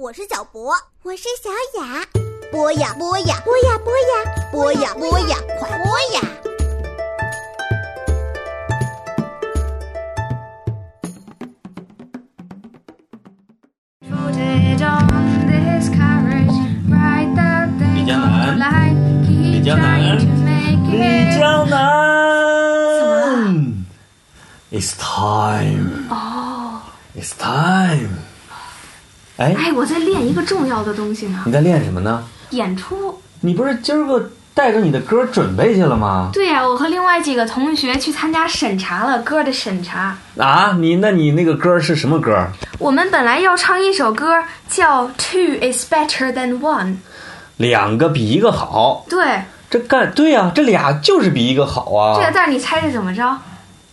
[0.00, 0.72] 我是小博，
[1.02, 1.50] 我是小
[1.80, 2.06] 雅。
[2.52, 4.10] 播呀播呀，播呀播呀，
[4.52, 6.20] 播呀播呀，快播呀！
[17.96, 18.20] 李江
[18.56, 18.94] 南，
[19.26, 20.16] 李江南，
[20.92, 20.96] 李
[21.36, 23.74] 江南
[24.70, 26.06] ，It's time.
[26.08, 28.18] Oh.，It's time。
[29.38, 32.24] 哎，哎，我在练一个重要的东西呢，你在练什么呢？
[32.50, 33.20] 演出。
[33.40, 36.30] 你不是今儿个带着你的歌准备去了吗？
[36.32, 40.18] 对呀、我和另外几个同学去参加审查了，歌的审查。
[40.36, 42.48] 啊，你那你那个歌是什么歌？
[42.80, 46.86] 我们本来要唱一首歌，叫《Two is better than one》。
[47.58, 51.84] 两个比一个好，对，这干对呀、这俩就是比一个好
[52.16, 52.32] 这个啊。
[52.34, 53.38] 但是你猜是怎么着？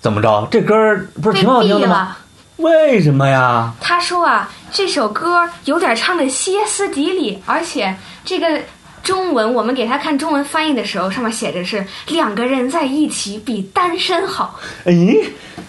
[0.01, 0.47] 怎么着？
[0.49, 0.75] 这歌
[1.21, 2.17] 不是被挺好听毙的吗？
[2.57, 2.63] 了。
[2.63, 3.73] 为什么呀？
[3.81, 8.61] 他说啊，这首歌有点唱的歇斯底里，而且这个
[9.03, 14.59] 中文我们给他看中文翻译的时候，上面写着是两个人在一起比单身好。
[14.85, 14.93] 哎，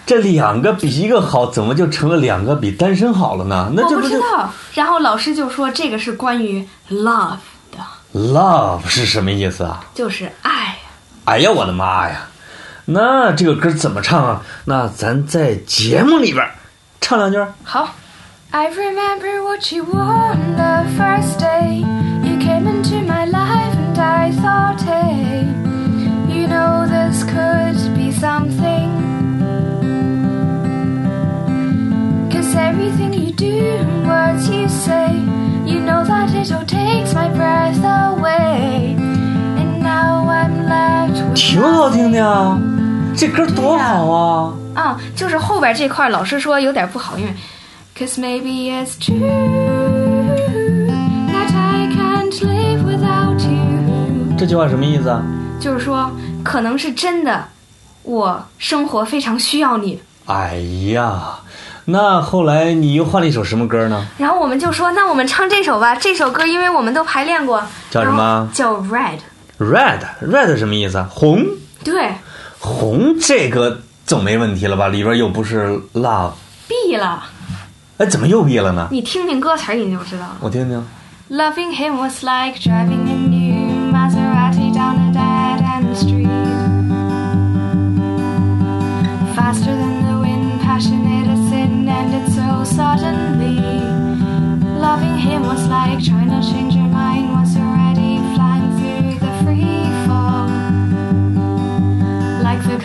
[0.05, 3.71] 这两个比一个好，怎么就成了两个比单身好了呢？
[3.75, 4.49] 那我这不就不知道。
[4.73, 7.37] 然后老师就说这个是关于 love
[7.71, 7.79] 的
[8.13, 9.83] ，love 是什么意思啊？
[9.93, 10.77] 就是爱。
[11.25, 12.29] 哎呀，我的妈呀！
[12.85, 14.41] 那这个歌怎么唱啊？
[14.63, 16.55] 那咱在节目里边儿
[17.00, 17.52] 唱两句儿。
[17.64, 17.88] 好。
[18.54, 21.78] I remember what you wore on the first day
[22.22, 25.46] you came into my life, and I thought, hey,
[26.28, 28.90] you know this could be something.
[32.30, 35.14] Cause everything you do, words you say,
[35.64, 38.94] you know that it all takes my breath away.
[39.56, 42.60] And now I'm left with 挺好听的呀，
[43.16, 44.52] 这歌多好啊！
[44.77, 47.33] 啊，就是后边这块，老师说有点不好，因为
[47.97, 49.17] Cause maybe it's true
[51.27, 55.23] that I can't live without you，这句话什么意思啊？
[55.59, 56.11] 就是说
[56.43, 57.43] 可能是真的，
[58.03, 59.99] 我生活非常需要你。
[60.27, 60.57] 哎
[60.93, 61.39] 呀，
[61.85, 64.05] 那后来你又换了一首什么歌呢？
[64.19, 65.95] 然后我们就说，那我们唱这首吧。
[65.95, 69.17] 这首歌因为我们都排练过，叫什么叫 Red。
[69.57, 71.09] Red Red 什么意思啊？
[71.09, 71.43] 红
[71.83, 72.13] 对，
[72.59, 74.87] 红这个总没问题了吧？
[74.87, 76.31] 里边又不是 love，
[76.65, 77.25] 闭了。
[77.97, 78.87] 哎，怎么又闭了呢？
[78.89, 80.37] 你听听歌词你就知道了。
[80.39, 80.81] 我听听。
[81.29, 83.05] Loving him was like driving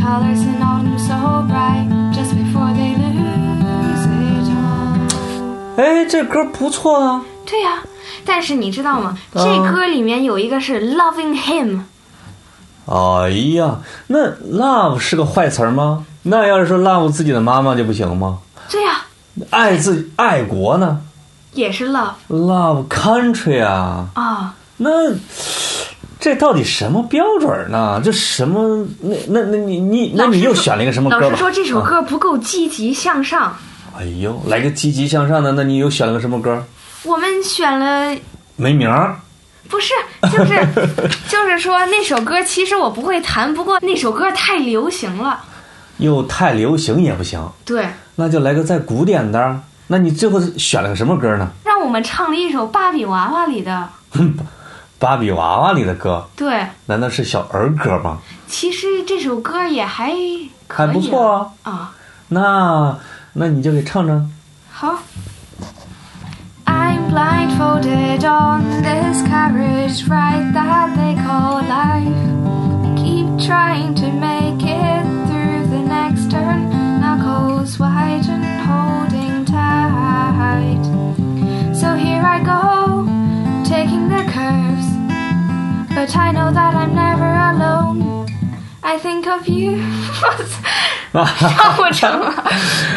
[0.03, 1.15] colors in autumn so
[1.49, 5.81] bright, just before they lose it all.
[5.81, 7.23] 哎，这歌不错啊。
[7.47, 7.83] 对呀、
[8.25, 9.17] 但是你知道吗？
[9.35, 11.81] 嗯这歌里面有一个是 loving him，
[12.87, 16.05] 哎呀，那 love 是个坏词儿吗？
[16.25, 18.39] 那要是说 love 自己的妈妈就不行吗？
[18.71, 19.03] 对呀、
[19.51, 21.01] 爱自爱国呢
[21.53, 24.55] 也是 love？love country 啊，啊。
[24.79, 24.91] 那
[26.23, 28.01] 这到底什么标准呢？
[28.05, 28.87] 这什么？
[29.01, 31.27] 那那那你你那你又选了一个什么歌吧？
[31.27, 33.57] 老师说这首啊歌不够积极向上，
[33.99, 36.65] 哎呦，来个积极向上的，那你又选了个什么歌？
[37.03, 38.17] 我们选了。
[38.55, 39.17] 没名儿。
[39.69, 39.93] 不是，
[40.31, 40.65] 就是
[41.29, 45.43] 就是说那首歌其实我不会弹，不过那首歌太流行了。
[45.99, 49.61] 又太流行也不行，对，那就来个再古典的。
[49.89, 51.49] 那你最后选了个什么歌呢？
[51.65, 53.89] 让我们唱了一首《芭比娃娃》里的。
[55.03, 58.19] 芭比娃娃里的歌，对，难道是小儿歌吗？
[58.47, 60.13] 其实这首歌也还
[60.69, 61.73] 可还不错啊。
[61.73, 61.95] 啊。
[62.29, 62.97] 那
[63.33, 64.31] 那你就给唱唱。
[64.71, 64.97] 好。
[66.67, 68.25] I'm blindfolded
[86.13, 88.27] But I know that I'm never alone.
[88.83, 89.79] I think of you.
[91.13, 92.45] 唱不成了，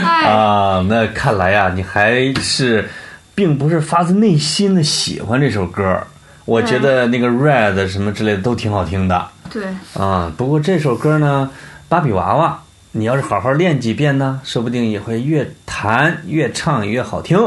[0.03, 0.27] 哎。
[0.27, 2.89] 啊，那看来呀、你还是
[3.33, 5.97] 并不是发自内心的喜欢这首歌。
[6.43, 9.63] 我觉得那个 Red 什么之类的都挺好听的对，
[9.93, 10.31] 啊。
[10.35, 11.49] 不过这首歌呢，
[11.87, 12.59] 芭比娃娃，
[12.91, 17.39] 你要是好好练几遍呢，说不定也会越弹越唱越好听。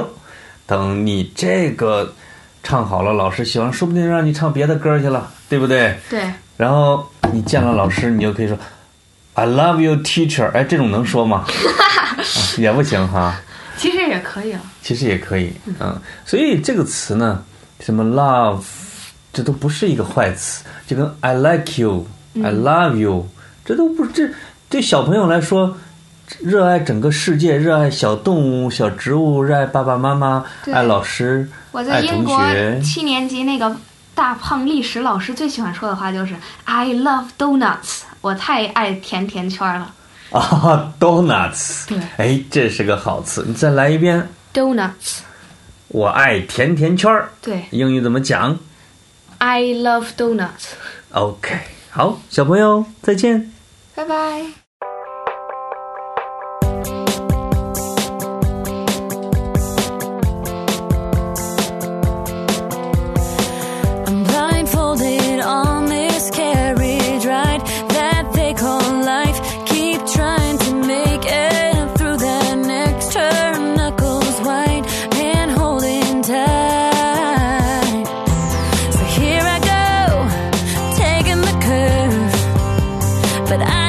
[0.66, 2.14] 等你这个
[2.68, 5.96] 唱好了，老师喜欢，说不定让你唱别的歌去了，对不对？
[6.10, 8.54] 对，然后你见了老师，你就可以说
[9.32, 10.50] “I love you, teacher”。
[10.52, 11.46] 哎，这种能说吗？
[11.48, 12.20] 啊
[12.58, 13.40] 也不行哈。
[13.78, 14.60] 其实也可以了。
[14.82, 15.50] 其实也可以，
[15.80, 17.42] 嗯，所以这个词呢，
[17.80, 18.62] 什么 love，
[19.32, 23.26] 这都不是一个坏词，就跟 I like you，I love you，
[23.64, 24.28] 这都不这
[24.68, 25.74] 对小朋友来说，
[26.40, 33.74] 热爱整个世界，热爱小动物、小植物，热爱爸爸妈妈，爱老师，我在英国学，七年级那个
[34.14, 36.34] 大胖历史老师最喜欢说的话就是
[36.64, 39.94] "I love donuts"，我太爱甜甜圈了。
[40.30, 45.20] 啊，donuts，对哎，这是个好词，你再来一遍，Donuts，
[45.88, 48.58] 我爱甜甜圈儿，对英语怎么讲
[49.38, 50.74] ，I love donuts。
[51.12, 51.58] ？OK，
[51.88, 53.50] 好，小朋友再见。
[53.94, 54.67] 拜拜。
[83.48, 83.87] But I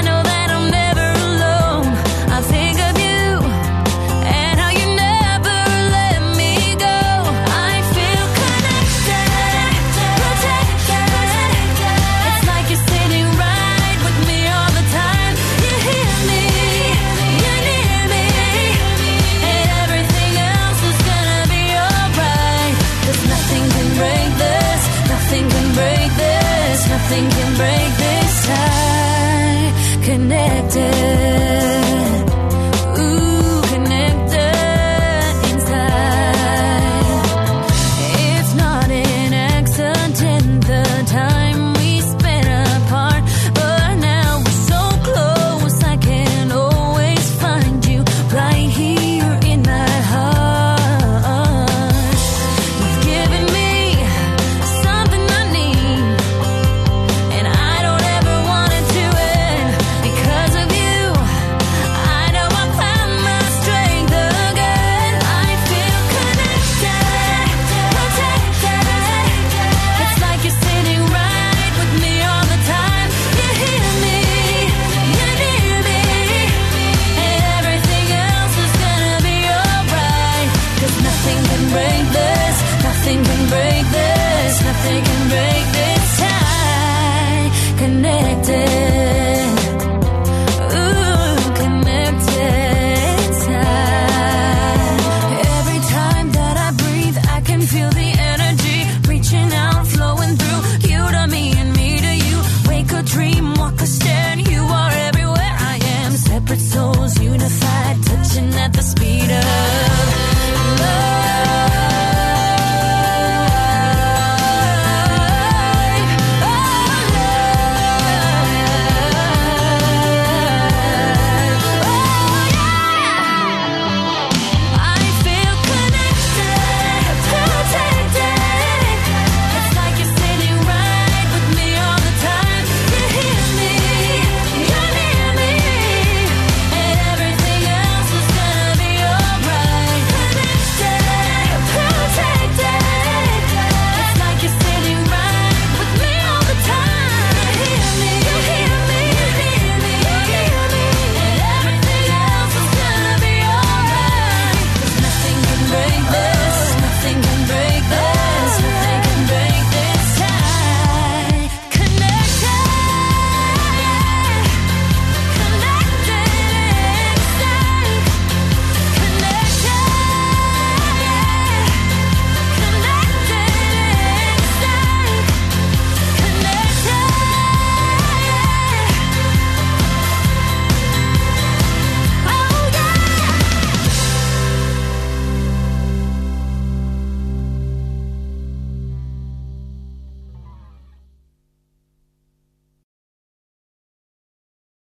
[88.42, 88.69] protected.